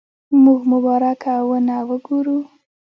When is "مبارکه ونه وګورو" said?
0.71-2.39